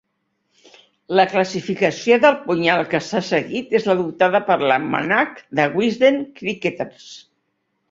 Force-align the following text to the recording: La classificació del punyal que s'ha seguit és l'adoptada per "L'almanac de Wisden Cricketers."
La 1.19 1.25
classificació 1.33 2.17
del 2.23 2.37
punyal 2.45 2.81
que 2.95 3.03
s'ha 3.09 3.21
seguit 3.29 3.77
és 3.81 3.87
l'adoptada 3.91 4.43
per 4.49 4.59
"L'almanac 4.65 5.39
de 5.61 5.69
Wisden 5.77 6.21
Cricketers." 6.43 7.09